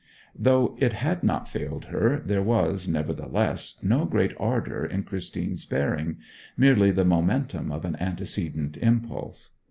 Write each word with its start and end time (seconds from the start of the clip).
Though 0.35 0.75
it 0.79 0.93
had 0.93 1.21
not 1.21 1.47
failed 1.47 1.85
her, 1.93 2.23
there 2.25 2.41
was, 2.41 2.87
nevertheless, 2.87 3.77
no 3.83 4.03
great 4.05 4.33
ardour 4.39 4.83
in 4.83 5.03
Christine's 5.03 5.63
bearing 5.63 6.17
merely 6.57 6.89
the 6.89 7.05
momentum 7.05 7.71
of 7.71 7.85
an 7.85 7.95
antecedent 7.97 8.77
impulse. 8.77 9.51